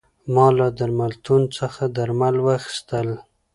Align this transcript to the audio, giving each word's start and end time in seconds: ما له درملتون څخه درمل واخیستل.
ما 0.33 0.47
له 0.57 0.67
درملتون 0.77 1.41
څخه 1.57 1.83
درمل 1.97 2.35
واخیستل. 2.45 3.07